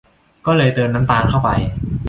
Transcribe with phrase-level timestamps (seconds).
[0.45, 1.49] ก็เลยเติมน้ำตาลเข้าไป